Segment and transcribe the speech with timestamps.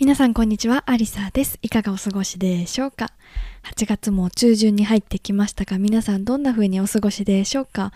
[0.00, 1.58] 皆さんこんにちは、アリサです。
[1.60, 3.12] いかがお過ごしでしょうか
[3.76, 7.92] ?8 月も中旬に入ってきましたが、皆さんどんな風にお過ごしでしょうか？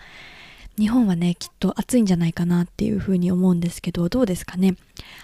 [0.77, 4.75] 日本はね、きっと暑いんじゃないかなっていう風に思うんですけど、どうですかね？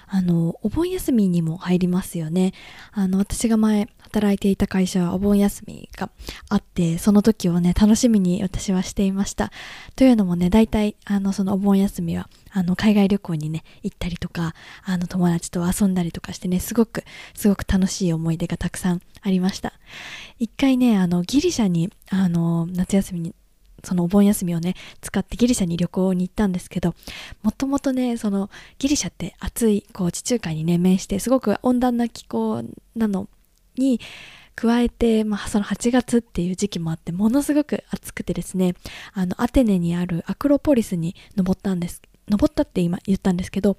[0.08, 2.52] あの、お盆休みにも入りますよね。
[2.94, 6.10] あの、私が前働いていた会社はお盆休みが
[6.50, 9.52] あって、その時をね、楽しみに私はしていました。
[9.96, 14.54] というのもね、大体、あの、そのお盆休みは、あの、海外旅行にね、行ったりとか、
[14.84, 19.74] あの、友達と遊んだりとかしてね、すごく、すごく楽しい思い出がたくさんありました。
[20.40, 23.36] 一回ね、あの、ギリシャに、あの、夏休みに
[23.84, 26.94] そのお盆休みをね、使ってギリシャに旅行に行ったんですけど、
[27.44, 32.64] もともとね、そのギリシャって暑い、こう地中海にね、面して、すごく温暖な気候
[32.96, 33.28] なの
[33.78, 34.00] に
[34.56, 38.76] 加えて、まあ、その8月っていう時期もあってものすごく暑くてですね
[39.14, 43.78] あのアテネにあるアクロポリスに登ったんです登ったって今言ったんですけど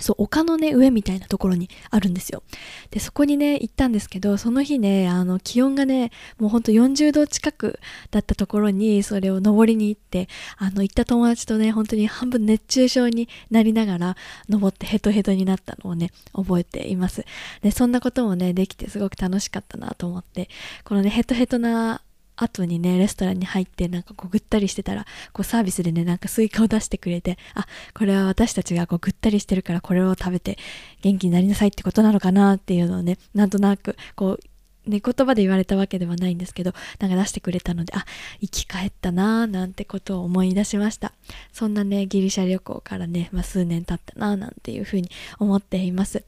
[0.00, 2.42] そう、丘のね、上みたいなところにあるんですよ。
[2.90, 7.78] で、そこにね、行ったんですけど、その日ね、あの、気温がね、もうほんと40度近く
[8.10, 14.16] だったところに、それを登りに行って、あの、行った友達とね、本当に半分熱中症になりながら、
[14.48, 17.24] 登ってヘトヘトになったのをね、覚えています。
[17.62, 20.48] で、そんなこともね、できてすごく楽しかったなと思って、
[20.84, 22.02] このね、ヘトヘトな
[22.42, 30.58] 後にね、レストランに入ってなんかこうぐったりしてたら、こうサービスでね、なんかスイカを出してくれて、あ、これは私たちがこうぐったりしてるからこれを食べて
[31.02, 38.04] 元気になりなさいってことなのかなっていうのをね、なんとなくこう、ね、言葉で言われたわけではないんですけど、なんか出してくれたので、あ、
[38.40, 41.12] 生き返ったなぁなんてことを思い出しました。
[41.52, 46.24] そんなね、ギリシャ旅行からね、まあ、数年経ったなぁなんていうふうに思っています。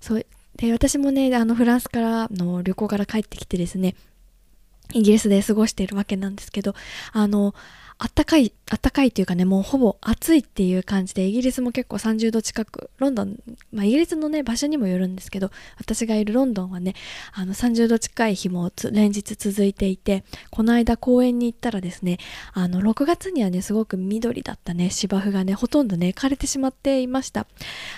[0.00, 0.26] そう、
[0.56, 3.94] で、私もね、あの、フランスからの旅行から帰ってきてですね、
[4.92, 6.74] イギリスで過ごしているわけなんですけど、
[7.12, 7.54] あの、
[7.98, 13.38] あったかい、あったかいっていうかね、もうほぼ暑いっていう感じで、イギリスも結構30度近く、ロンドン、
[13.72, 16.94] まあイギリスのね、場所にもよるんですけど、私がいるロンドンはね、
[17.32, 22.18] あの30度近い日も連日続いていて、この間公園に行ったらですね、
[22.52, 27.46] あの6月にはね、すごく緑だったね、芝生がね、ほとんどね、枯れてしまっていました。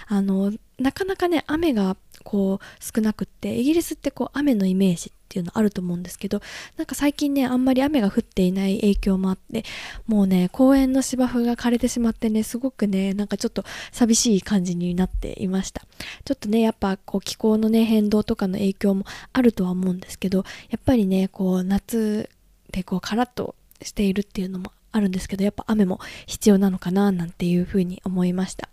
[0.07, 6.41] あの、なかなかね、雨がこう少なくってイギリスってこう雨のイメージっていうのあると思うんですけど
[6.77, 9.65] なんか最近ねあんまり雨が降っていない影響もあって
[10.07, 15.83] もうね公園の芝生が枯れてしまってねすごくねなんかちょっと寂しい感じになっていました。
[16.25, 22.31] ちょっとねやっぱこう気候のね変動とかの影響もあるとは思うんですけどやっぱりねこう夏
[22.71, 28.69] でこうカラッとしているっていうのもあるんですけどやっぱ雨も必要なのかななんていうふうに思いました。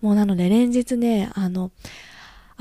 [0.00, 1.70] もうなので連日ねあの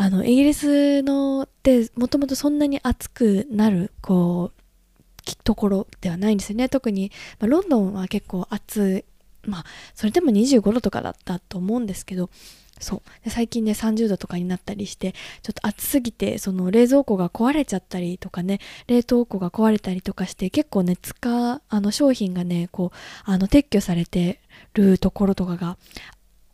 [0.02, 6.70] あの、イギリスのってもともとそんなに暑くなる、こう、ところではないんですよね。
[6.70, 9.06] 特に、まあ、ロンドンは結構暑
[9.46, 12.32] い、まあ、それでも25度とかだったと思うんですけど、
[12.80, 15.14] そうで最近ね30度とかになったりして
[15.44, 24.40] ちょっと暑すぎてその冷蔵庫が壊れちゃったりとかね冷凍庫が壊れたりとかして結構ね使あの商品がねこうあの撤去されて
[24.74, 25.78] るところとかが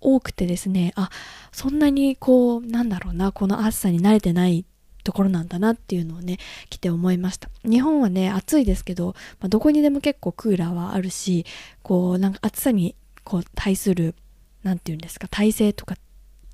[0.07, 1.09] 多くてですねあ
[1.51, 4.66] そんなにこうなんだろうなこの暑さに慣れてない
[5.03, 6.38] ところなんだなっていうのをね
[6.69, 7.50] 来て思いました。
[7.63, 11.45] 日本はね暑いですけど、まあ、どこにでも結構クーラーはあるし
[11.81, 14.16] こうなんか暑さにこう対する
[14.63, 15.97] 何て言うんですか体制とかっ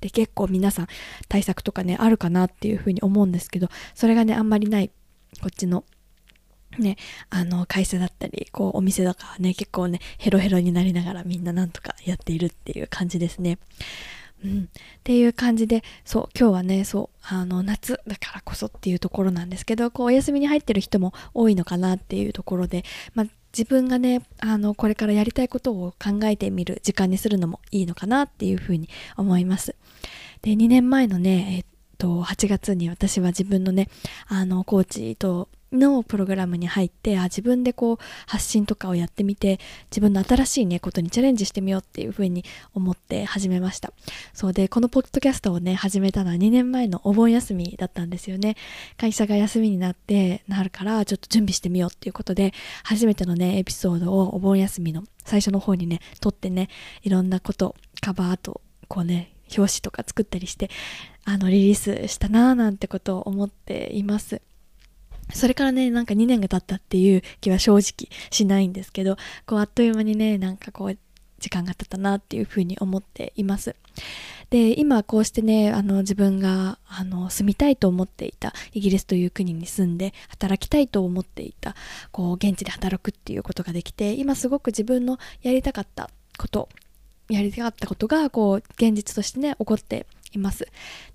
[0.00, 0.86] て結構皆さん
[1.28, 4.90] 対策とかねあるかなっていうふうに思うんですけどそれがねあんまりない
[5.40, 5.84] こっちの
[6.78, 6.96] ね、
[7.30, 13.58] あの、会社だったり、こう、お店とかね、結構ね、ヘロヘロになりながらみんななんとかやっているっていう感じですね。
[14.44, 14.62] うん。
[14.64, 14.66] っ
[15.02, 22.84] ていう感じで、そう、今日はね、そう、あの、夏だからこそっていうところなんですけど、こう、お休みに入ってる人も多いのかなっていうところで、
[23.14, 23.26] まあ、
[23.56, 29.76] 自分がね、あの、これからやりたいことを考えてみる時間にするのもいいのかなっていうふうに思います。
[30.42, 31.64] で、2年前のね、えっ
[31.96, 33.88] と、8月に私は自分のね、
[34.26, 39.60] あの、コーチと、のプログラムに入ってあ自分でこう発信とかをやってみて
[39.90, 42.44] 自分の新しいねことにチャレンジしてみようっていうふうに
[42.74, 43.92] 思って始めました。
[44.32, 48.56] そうでこのポッドキャストをね始めたのは2年前のお盆休みだったんですよね。
[48.96, 56.68] 会社が休みになってなるからちょっと準備してみようっていうことで初めてのねエピソードをお盆休みの最初の方にね撮ってね
[57.02, 60.70] いろんなことカバーとこうね表紙とか作ったりして
[61.24, 64.42] あのリリースしたなーなんてことを思っています。
[65.32, 69.16] それからねなんか2年が経ったっていう気は正直しないんですけど
[69.46, 70.98] こうあっという間にねなんかこう
[71.38, 73.76] 時間が経ったなっていうふうに思っています。
[74.50, 81.74] で今こうしてねあの自分があの住みたいと思っていたイギリスという国に住んで働きたいと思っていた
[82.12, 86.68] こう現地で働くっていうことができて今すごく自分のやりたかったこと
[87.28, 90.68] やりたかったことがこう現実としてね起こっています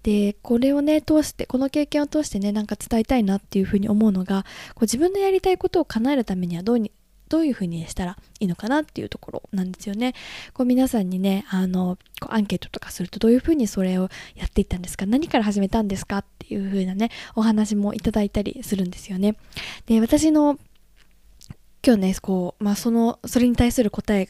[0.03, 4.43] でこれをね通してこの経験を通してねなんか伝えたいなっていうふうに思うのが
[4.73, 6.91] こう自分のやりたいことを叶えるためにはどうに
[7.27, 10.15] どういうふうにしたらいいのかなっていうところなんですよね。
[10.51, 15.05] こう皆さんにねあのこうアンケートとかするとどういうふうにそれをやっていったんですか？
[15.05, 19.35] 何から始めたんですかっていうふうなねお話もいただいたりするんですよね。
[19.85, 20.57] で私の
[21.85, 24.29] 今日ねこう、まあ、そのそれに対する答え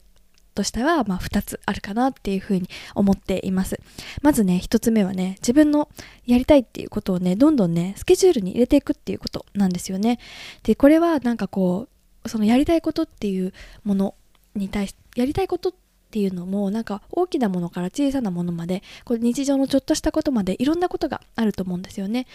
[0.59, 3.79] としては、まあ、2つあるかなっていうふうに思っています。
[4.21, 5.87] まずね、1つ目はね、自分の
[6.25, 10.19] やりたいっていうことをね、どんどんね、スケジュールに入れていくっていうことなんですよね。
[10.63, 11.87] で、これはなんかこ
[12.25, 13.53] う、そのやりたいことっていう
[13.85, 14.15] もの
[14.53, 15.79] に対して、やりたいことって
[16.09, 22.25] っていうのもなんか大きなものから小さなものまでこう日常のちょっとしたことまでいろんなことがあると思うんですよね。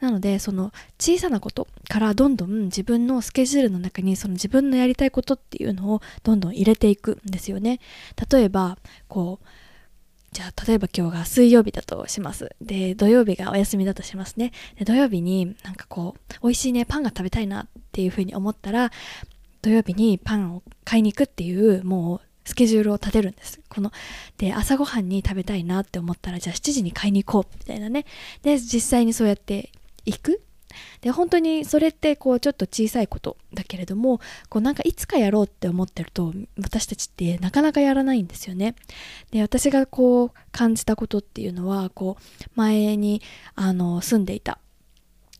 [0.00, 7.80] なのでその小さなことからどんどん自分のスケジュールの中にその自分のやりたいことっていうのをどんどん入れていくんですよね。
[8.30, 8.76] 例えば
[9.08, 9.46] こう
[10.32, 12.54] じゃあ例えば今日が水曜日だとします。
[12.60, 14.52] で土曜日がお休みだとしますね。
[14.78, 18.90] で土曜日になんかこう美味しいねパンが食べたいなっていうふうに思ったら
[19.62, 23.60] 土曜日にパンを買いに行くっていうもうスケジュールを立てるんです。
[23.68, 23.92] この、
[24.38, 28.04] で、朝ごはんに食べたいなって思ったら、じゃあ7時に買いに行こう、みたいなね。
[28.42, 29.70] で、実際にそうやって
[30.04, 30.42] 行く。
[31.00, 38.74] で、本当にそれってこうちょっと小さいことだけれども、こうなんかいつかやろうって思ってると、私たちってなかなかやらないんですよね。
[39.30, 42.22] で、私がこう感じたことっていうのは、こう
[42.54, 43.22] 前に
[43.54, 44.58] あの住んでいた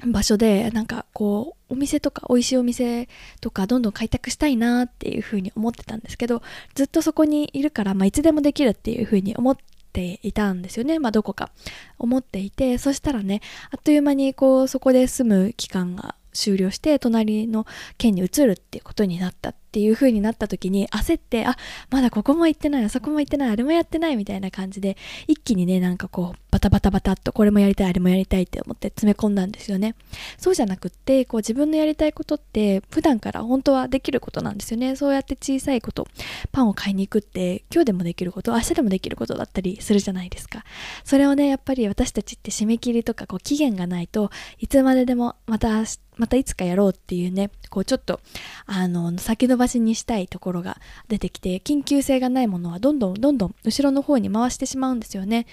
[0.06, 3.08] 場所でなんかこうお店とか美味しいお店
[3.40, 6.42] とかどんどん開拓したいなっていうふうに思ってたんですけど
[6.74, 9.56] ずっとそこにいるから、まあ、いつでもできるっていうふうに思っ
[9.92, 11.50] ていたんですよね、まあ、どこか。
[11.98, 13.40] 思っていてそしたらね
[13.70, 17.66] あっという間にこうそこで住む期間が終了して隣の
[17.98, 21.56] 県に移るっていうことになったっていう風になった時に焦ってあ
[21.90, 29.94] まだここも行ってないあそこも行ってないあれもやってないみたいな感じで一気にねなんかこうバタバタバタっとこれもやりたいあれもやりたいって思って詰め込んだんですよね。
[30.36, 34.94] そうじゃなくってこう自分のやりたいことって普段から本当はできることなんですよね。
[34.94, 36.06] そうやって小さいこと
[36.52, 40.64] パンを買いに行くって今日でもできること明日でもできることだったりするじゃないですか。
[41.04, 45.84] それをねやっぱり私たちって締め切りとかこう期限がないといつまででもまた
[46.18, 48.20] またいつかやろうっていうねこうちょっと
[48.66, 50.78] あの先延ばしにしたいところが
[51.08, 55.46] 出てきて緊急性がないものはどんどんどんどん後ろの方に回してしまうんですよね。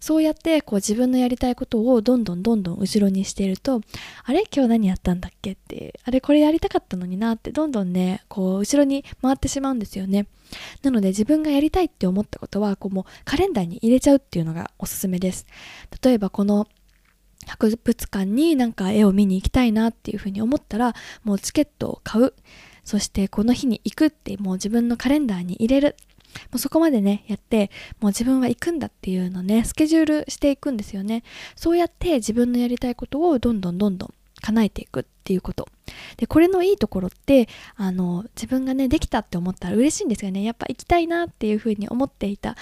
[0.00, 3.80] そうやってこう自分のやりたいことをどんどんどんどん後ろにしていると
[4.24, 4.44] あれ？
[4.54, 5.52] 今日何やったんだっけ？
[5.52, 5.98] って。
[6.04, 6.20] あれ？
[6.20, 7.52] これやりたかったのになって。
[7.52, 10.26] どんどんねこう後ろに回ってしまうんですよね。
[10.82, 15.46] なので自分がやりたいって思ったことはこうもうカレンダーに入れちゃうっていうのがおすすめです。
[16.02, 16.68] 例えばこの
[17.46, 20.94] 博物館になんか絵を見に行きたいなっていうふうに思ったら
[21.24, 22.34] もうチケットを買う。
[22.84, 25.96] そしてこの日に行くってもう自分のカレンダーに入れる。
[26.50, 31.22] もうそこまでねやってもう自分は行くんだっていうのねスケジュールしていくんですよね。
[31.54, 35.68] そうやって自分のやりたいことをどんどんどんどん叶えていくっていうこと。
[36.16, 40.42] でこれのいいところってあの自分がねできたって思ったら嬉しいんですよね。
[40.42, 42.56] やっぱ行きたいなっていうふうに思っていた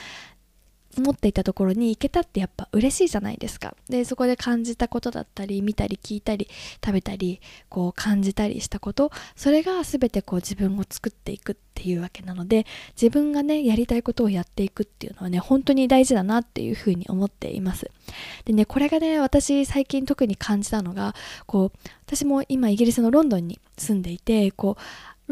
[0.98, 3.74] 思っていたところに行けたってやっぱ嬉しいじゃないですか。
[3.88, 6.48] で、そこで感じたことだったり、見たり聞いたり、
[6.84, 12.66] 食べたり、こう感じたりしたこと、それが全てこう自分を作っていくっていうわけなので、
[13.00, 17.90] 自分がね、やりたいことをやっていくっていうのはね、本当に大事だなっていうふうに思っています。
[18.44, 21.14] でね、これがね、私最近特に感じたのが、
[21.46, 24.82] こう、私も今イギリスのロンドンに住んでいて、こう、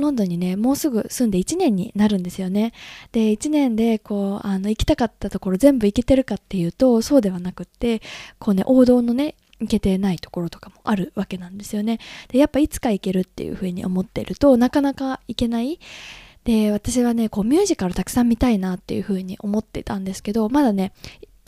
[0.00, 2.72] ロンドンにねもうすぐ住んで1年になるんですよね。
[3.12, 8.02] で1年でこうあの行きたかったところ全部行けてるかっていうとそうではなくって
[8.38, 11.98] こうね王道のね行けてないところとかもあるわけなんですよね。
[12.28, 15.78] でやっぱいつか行けるっていう風に思ってるとなかなか行けない。
[16.44, 20.92] で私はねこうミュージカルたくさん見たいなっていう風に思ってたんですけどまだね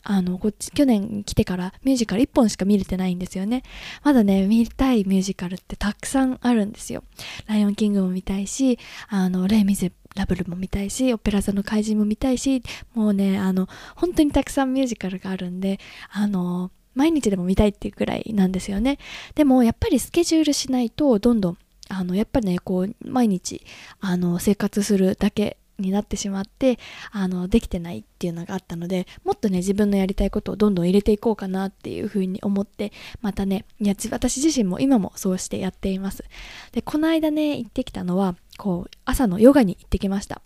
[0.03, 3.63] あの、こっち、去年来てからミュージカル1本しか見れてないんですよね。
[4.03, 7.05] まだね、見たいミュージカルってたくさんあるんですよ。
[7.47, 8.79] ライオンキングも見たいし、
[9.09, 12.63] あの、レイ・ミゼラブルも見たいし、オペラ座の怪人も見たいし、
[12.95, 15.79] もうね、あの、本当にたくさんミュージカルがあるんで、
[16.11, 18.99] あの、毎日でも見たいっていうくらいなんですよね。
[19.35, 23.63] でも、やっぱりスケジュールしないと、どんどん、あの、やっぱりね、こう、毎日、
[24.01, 26.79] あの、生活するだけになってしまって
[27.11, 36.25] あのできてないっていうのがあったのでもっとね自分のやりたいことをどんどん入れていこうかなっていうふうに思ってまたねいや私自身も今もそうしてやっています。
[36.73, 40.41] でこの間ね行ってきたのはこう朝のヨガに行ってきました。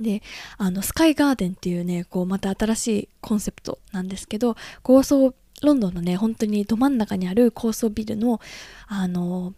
[0.00, 0.22] で
[0.56, 8.40] あのスカイガーデンっていうねこうまた新しいコンセプトなんですけど高層ロンドンのね本当にど真ん中にある高層ビルの
[8.86, 9.54] あの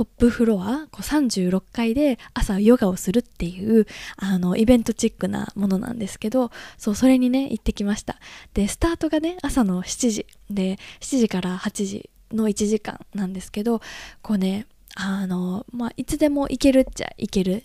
[0.00, 8.18] トップフロアこう36階で朝ヨガをするっていうあのイベントチックなものなんですけどそうそれにね行ってきました。
[8.54, 10.26] でスタートがね朝の7時。
[10.48, 13.82] で7時から8時の1時間なんですけど
[14.22, 17.64] こうねあのまあいつでも行けるっちゃ行ける。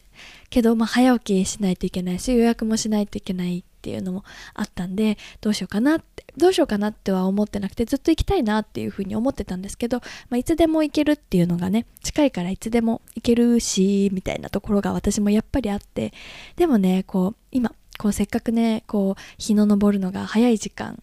[0.49, 4.23] けど、まあ、早起きしないといけないし予約もしないといけないっていうのも
[4.55, 9.99] あったんでどうしようかなってどうしようかなっては思ってなくてずっと行きたいなっていうふうに思ってたんですけど、
[10.29, 16.13] まあ、いつでも行けるっていうのがね近いからいつでも行けるしみたいなところが私もやっぱりあって
[16.55, 20.97] でもねこう今こうせっかくねこう日の昇るのが早い時間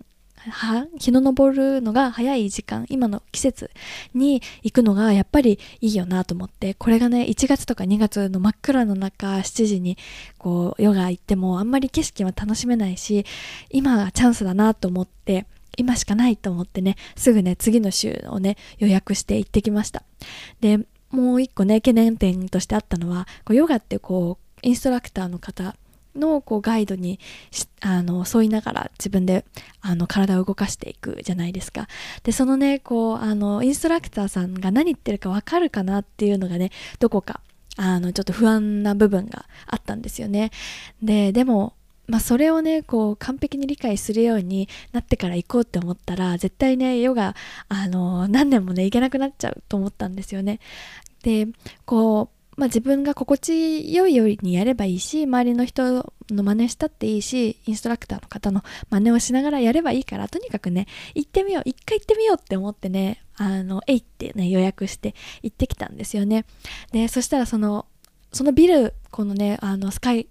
[0.99, 3.71] 日の昇るのが早い時間今の季節
[4.15, 9.97] に行くのがやっぱりいいよなと思ってこれがね1月とか2月の真っ暗の中7時に
[10.39, 13.25] こうヨガ行ってもあんまり景色は楽しめないし
[13.71, 15.47] 今がチャンスだなと思って
[15.77, 20.03] 今しかないと思ってねすぐね次の週をね予約して行ってきました。
[20.61, 20.81] で
[21.11, 25.77] もう一個ね懸念点としてあったのはこうヨガってこうインストラクターの方
[26.15, 27.19] のこうガイドに
[27.81, 29.45] あの沿いながら自分で
[29.81, 31.89] あの体を動かしていくじゃないですか。
[32.23, 37.41] でそのねこうあのインストラクターさんが何言ってるか分かるかなっていうのがねどこか
[37.77, 40.51] あのちょっと不安な部分があったんですよね。
[41.03, 41.75] ででも
[42.09, 47.35] まあ、それをねこう完璧に理解するようになってから行こうって思ったら絶対ねヨガ
[47.69, 50.59] あの何年もね行けなくなっちゃうと思ったんですよね。
[51.23, 51.49] で
[51.85, 66.45] こうまあ、自分が心地よいようにやればいいし周りの人の真似したっていいしインストラクターの方の真似をしながらやればいいからとにかくね行ってみよう一回行ってみようって思ってねあのえいってね予約して行ってきたんですよね。
[66.93, 67.87] でそしたらその
[68.33, 70.29] そのビルこのねあのスカイ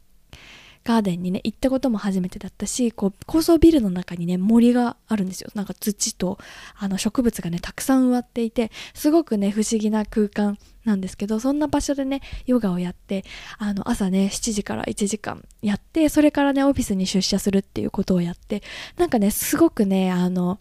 [0.83, 5.49] ガーデンにね行ったことも初めてだったしこう高層ビルの中にね森があるんですよ。
[5.53, 6.39] なんか土と
[6.77, 13.23] あの植物がねたくさん植わっていてすごくね不思議な空間なんですけどそんな場所でねヨガをやって
[13.59, 18.63] あの朝ね7時から1時間やってそれからねオフィスに出社するっていうことをやって
[18.97, 20.59] なんかねすごくねあの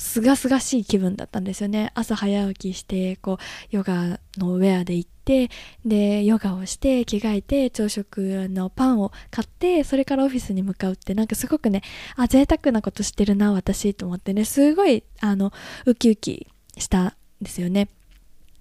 [0.00, 3.36] すがすがしい気分だったんですよね朝早起きしてこう
[3.70, 5.50] ヨガのウェアで行って
[5.84, 11.82] でヨガをして着替えて朝食のパンを買ってそれからオフィスに向かうってなんかすごくね
[12.16, 15.52] あ贅沢なことしてるな私と思ってねすごいあの
[15.84, 17.88] ウキウキしたんですよね。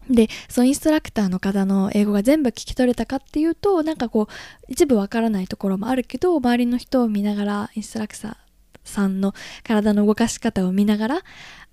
[0.10, 4.34] でそのインストラクターの方の英語が全部聞き取れたかっていうとなんかこう
[4.68, 8.49] 一部わからないところもあるけど周りの人を見ながらインストラクター
[8.84, 9.34] さんの
[9.64, 11.22] 体の動かし方を見ながら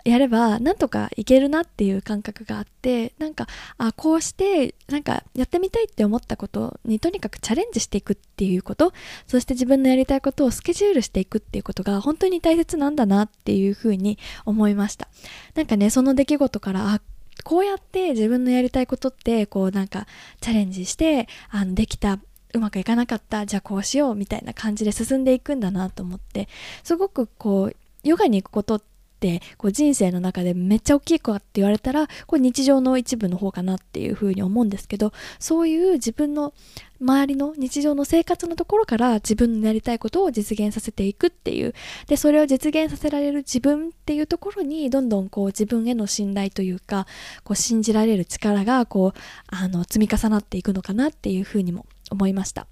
[0.06, 8.92] やればなんとかいけるなっていう感覚があってなんかあこうしてなんかやってみたいって思ったことにとにかくチャレンジしていくっていうこと。
[9.26, 15.08] そして自分のやりたいことをスケジュールしていくっていうことが本当に大切なんだなっていうふうに思いました。
[15.54, 17.00] なんかねその出来事からあ
[17.42, 20.06] こうやって自分のやりたいことってこうなんか
[20.40, 22.18] チャレンジしてあのできた
[22.56, 26.48] うまくいかなかったじゃあこうしようみたいな感じで進んでいくんだなと思って
[26.82, 28.82] すごくこうヨガに行くことっ
[29.18, 36.52] てこう人生の中でめっちゃ大きい子って言われたらこれ日常の一部の方かなっていうふうに思うんですけどそういう自分の
[37.00, 41.74] 周りの日常の生活のところから自分のやりたいことを実現させていくっていう
[42.06, 47.06] でそれを実現させられる自分っていうところにどんどんこう自分への信頼というか
[47.44, 52.66] こう信じられる力がこうあの積み重なっていくのかなっていうふうにも思いました。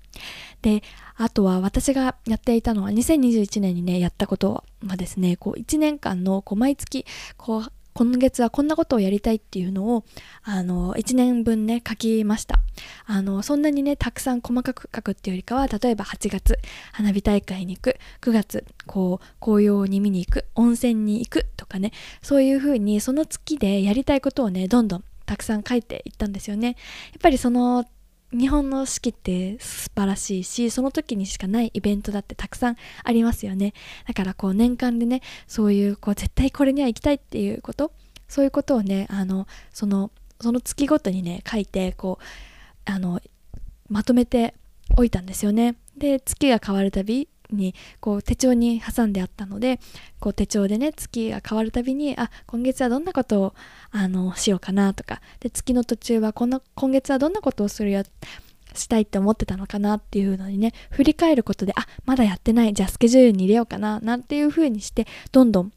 [0.62, 0.82] で
[1.16, 7.04] あとは私がやっていたのは2021年にねやったことはですねこう1年間のこう毎月
[7.36, 10.04] こう今月はこんなことをやりたいっていうのを
[10.42, 12.58] あの1年分ね書きました。
[13.06, 16.58] あのそんなにねたくさん細かく書くっていうよりかは例えば8月
[16.92, 26.68] 花火大会に行く9月こう紅葉に見に行く温泉に行くとかねそういうふうにその月でやりたいことをねどんどんたくさん書いていったんですよね。
[26.68, 26.76] やっ
[27.22, 27.84] ぱりその
[28.32, 33.74] 日本の四季って素晴らしいしその時にしかないイベントだってたくさんありますよね。
[34.06, 37.92] だからこう年間でねそういうこう絶対これには行きたいっていうこと
[38.28, 43.20] そういうことをねあのそのその月ごとにね書いてこうあの
[43.88, 44.54] まとめて
[44.96, 45.76] おいたんですよね。
[45.96, 49.80] で月が変わるたびにこう手帳に挟んであったので
[50.20, 53.54] こう手帳でね月が変わるたびにあ今月はどんなことを
[53.90, 58.02] あのしようかなとかで月の途中はこんな今月はどんなことをするよ
[58.74, 65.72] したいって思ってたのかなっていうのにね振り返ることであまだやってないじゃあスケジュールに入れようかななんていうふうにしてどんどん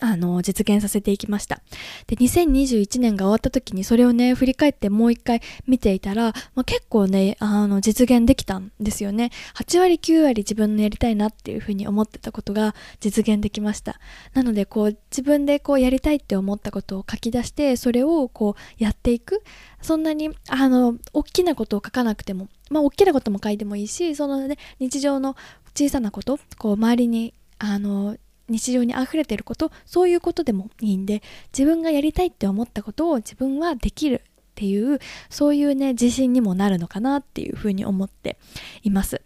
[0.00, 1.62] あの、実現させていきました。
[2.06, 9.30] で、2021年が終わった時にそれをね、振り返ってもう一回見ていたら、まあ、結構ね、あの、実現できたんですよね。
[9.54, 14.00] 8割9割自分のやりたいなっていうふうに思ってたことが実現できました。
[14.34, 19.42] なので、こう、自分でこうやりたいって思ったことを書き出して、それをこうやっていく。
[19.82, 25.36] そんなに、あの、大きなことを書かなくても、まあ、大きなことも書いてもいいし、そのね、日常の
[25.74, 28.16] 小さなこと、こう、周りに、あの、
[28.50, 31.22] 日常に溢れてることそういうことでもいいんで
[31.56, 34.98] 自分がやりたいって思ったことを自分はできるっていう
[35.30, 38.36] そういうね自信にもなるのかなっていうふうに思って
[38.82, 39.22] います。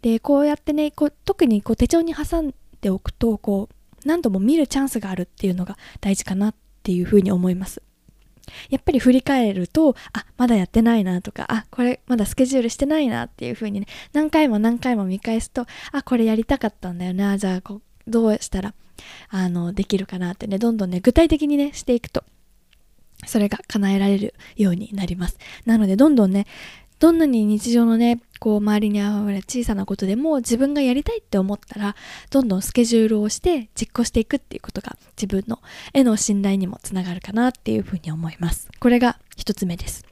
[0.00, 7.82] でこうやってねこう特にこう手帳に挟んでおくとこう何度も見るチャンスがあるっていうのが大事かなっていうふうに思います。
[8.70, 18.74] やっぱり振り返るとあまだやってないなとかあこれまだスケジュールしてないなっていう風にね何回も何回も見返すとあこれやりたかったんだよなじゃあこどうしたら
[19.28, 22.24] あのできるかなってねどんどんね具体的にねしていくと
[23.26, 25.38] それが叶えられるようになります。
[25.66, 26.46] なのでどんどんね
[26.98, 31.96] どんなに日常のねこう周りにあふれ小さなことでも自分がやりたいって思ったら
[32.30, 35.60] どんどんスケジュールをして実行していくっていうことが自分の
[35.92, 38.68] 絵の信頼にもつながるかなっていうふうに思います。
[38.80, 40.04] これが一つ目です。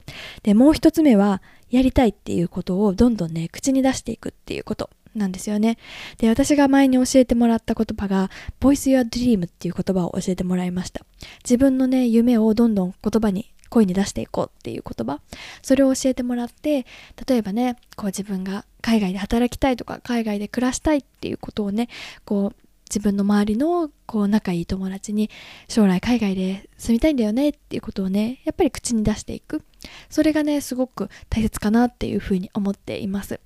[0.43, 4.89] でもう一つ目はやりたいっていうことをどんどんね口に出していくっていうこと。
[5.17, 5.77] なんですよね。
[6.17, 11.05] で、私が前に教えてもらった言葉が、Voice Your Dream っていう言葉を教えてもらいました。
[11.43, 15.19] 自分のね、夢をどんどん言葉に、声に出していこうっていう言葉。
[15.61, 16.85] それを教えてもらって、
[17.27, 21.89] 例えばね、こう自分が海外で働きたいとか、海外で暮らしたいっていうことをね、
[22.23, 25.29] こう、自分の周りのこう仲いい友達に
[25.67, 29.61] 将来海外で住みたいんだよねっていうことをねやっぱり口に出していく
[30.09, 33.39] それがねすごく大切かなっていうふうに思っています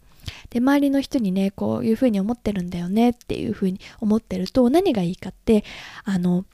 [0.50, 5.64] で周りの人にねこういうふうに思ってるんだよねっていうふうに思ってると何がいいかって
[6.04, 6.46] あの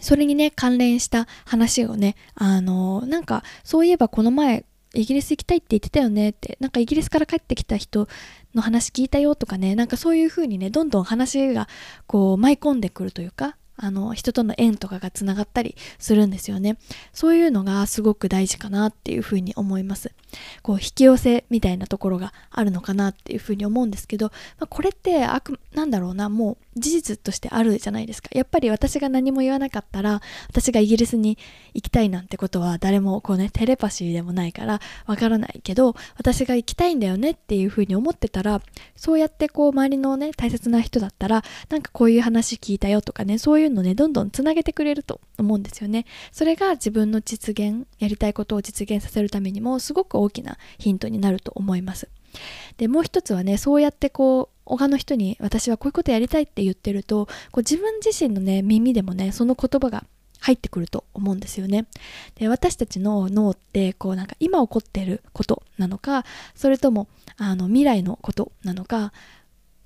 [0.00, 8.08] それにね関連した話をねあのなんかそういえばこの前イギリス行きたいって言ってたよねってなんかイギリスから帰ってきた人
[8.54, 11.68] の話聞いたよとかねなんかそういう風にねどんどん話が
[12.06, 16.78] こう舞い込んでくるというかあの人との縁とかがつながったりするんですよね。
[17.12, 20.12] そういうのがすごく大事かなっていうふうに思います。
[20.62, 24.26] こう引き寄せみたいなところがあるのかなっていうふうに思うんですけど、
[24.58, 28.28] まあ、これってあくなんだろうなもう事実としてあるじゃないですか。
[28.32, 31.38] やっぱり私が何も言わなかったら私がイギリスに
[31.72, 38.60] 行きたいなんてことは誰もこうねテレパシーでもないからわからないけど私が行きたいんだよねっていうふうに思ってたら
[38.96, 46.06] そうやってこう周りのね大切な人だったらなんかこういう話聞いたよとかねそういうのねどんどんつなげてくれると思うんですよね。
[46.32, 52.08] それが自分の実現やりたいことを実現させるためにもすごく大きなヒントになると思います
[52.78, 60.04] でもう一つはねそうやってこう他の人に私はこういうことやりたいって言ってるとこう自分自身のね耳でもねその言葉が
[60.40, 61.86] 入ってくると思うんですよね。
[62.34, 67.08] で私たちの脳ってこうなんか今起こっていることなのかそれとも
[67.38, 69.12] あの未来のことなのか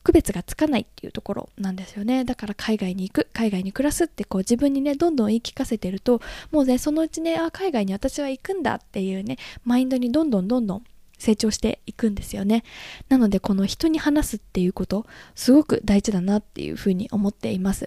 [0.09, 2.25] 区別がつかないっていうところなんですよね。
[2.25, 10.85] だから海外に行く海外に暮らすってこう自分にねどんどん言い聞かせてるともうねそのうちねあ海外に私は行くんだっていうねマインドにどんどんどんどん
[11.18, 12.64] 成長していくんですよね。
[13.11, 17.87] なのでこの人に話すっていうことすごく大事だなっていうふうに思っています。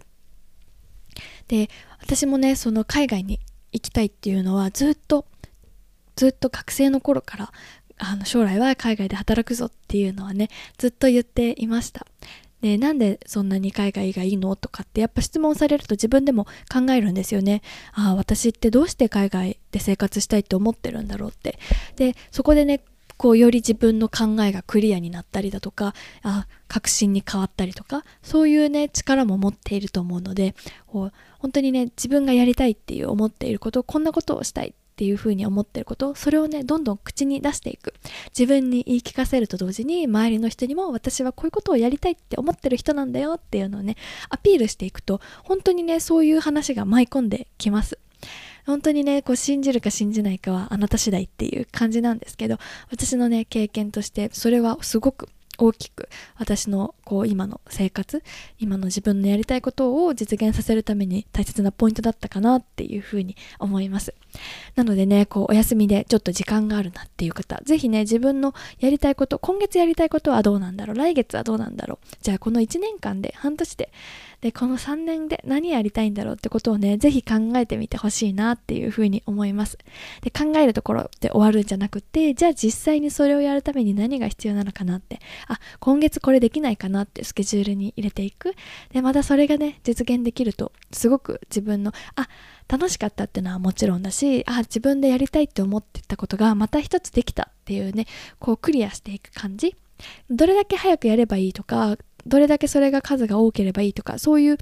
[1.48, 3.40] で私もねその海外に
[3.72, 5.26] 行きたいっていうのはずっと
[6.16, 7.52] ずっと学生の頃から
[8.04, 12.08] あの将来は海外で働くぞっていうのはねずっと言っていました。
[12.62, 14.56] でなんでそんなに海外がいいの？
[14.56, 17.62] とかってやっぱ質問されると自分でも考えるんですよね。
[17.94, 21.60] ああ私ってどうして海外で生活したいって思ってるんだろうって。
[21.96, 22.82] でそこでね
[23.18, 30.56] こうより自分の考えがクリアになったりだとかあ確信に変わったりとかそういうね力も持っていると思うので
[30.88, 31.12] 本
[31.52, 37.96] 当にね自分がやりたいっていう思っていることこんなことをしたいっていうふうに思ってることそれをねどんどん口に出していく。
[38.38, 43.96] 自分に言い聞かせると同時に周りの人にも私はこういうことをやりたいって思ってる人なんだよっていうのをね
[44.30, 47.98] アピールしていくと本当にねそういう話が舞い込んできます。
[48.68, 52.60] 本当にねこう信じるか信じないかはあなた次第っていう感じなんですけど
[52.92, 55.30] 私のね経験としてそれはすごく
[55.62, 58.24] 大きく私のこう今の生活
[58.60, 64.16] 今の自分のやりたいことを実現させるために大切なポイントだったかなっていうふうに思います。
[64.76, 73.92] なのでねこうお休みでちょっと時間があるなっていう方是非ね自分のやりたいこと今月やりたいことはどうなんだろう来月はどうなんだろうじゃあこの1年間で半年で
[74.42, 79.78] でこの3年で何やりたいんだろうってことをねぜひ考えてみてほしいなっていうふうに思います。
[80.22, 85.20] で考えるところで終わるんじゃなくてじゃあ実際にそれをやるために何が必要なのかなって。
[85.48, 88.56] あ今月これできないかなってスケジュールに入れていく。
[88.92, 92.28] でまたそれがね実現できるとすごく自分のあ
[92.68, 98.06] 楽しかったっていうのはもちろんだしあ自分でやりたいって思ってたことがまた一つできたっていうね
[98.40, 99.76] こうクリアしていく感じ。
[100.30, 104.58] どれだけ早くやればいいとかどれだけそれが数が多ければいいとかそういう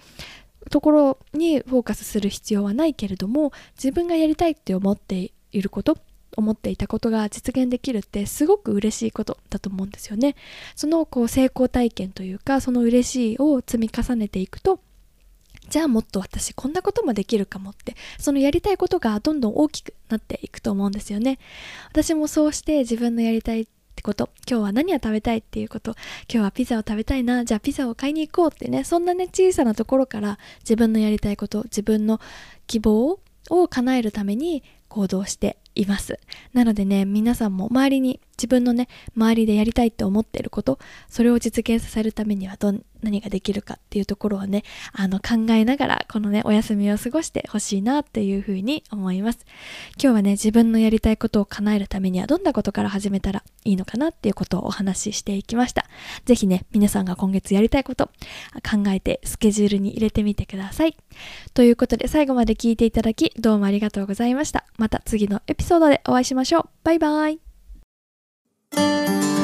[0.69, 5.98] ところにフォーカスする必要はないけれども自分がやりたいって思っていること
[6.38, 10.36] 思っていたことが実現できるってすごく嬉しいことだと思うんですよね。
[10.76, 14.80] そのこう成功体験というかその嬉しいを積み重ねていくと
[15.69, 21.38] じゃあもっと私こんなこともできるかもってそのやりたいことがどんどん大きくなっていくと思うんですよね
[21.91, 23.67] 私もそうして自分のやりたい
[24.00, 24.30] ってこと。
[24.50, 25.92] 今日は何を食べたいっていうこと。
[26.32, 27.44] 今日はピザを食べたいな。
[27.44, 28.86] じゃあピザを買いに行こうってね。
[28.86, 32.22] そんなね小さなところから自分のやりたいこと自分の
[32.66, 36.18] 希望を叶えるために行動しています。
[36.54, 49.39] なのでね皆さんも周りに自分のね周りでやりたいって思ってることそれを実現させるためにはど何ができるかっていうところをねあの考えながらこのねお休みを過ごしてほしいなっていうふうに思います。
[50.02, 55.86] 今日はね自分のやりたいことを叶えるためにはどんなことから始めたらいいのかなっていうことをお話ししていきました。
[56.25, 60.95] 是非ね皆さんが今月やりたいこと考えてスケジュールに入れてみてください。
[61.54, 64.65] ということで最後まで聞いていただきどうもありがとうございました。
[64.78, 66.69] また次のエピソードでお会いしましょう。
[66.84, 67.49] バイバイ。
[68.75, 69.38] Música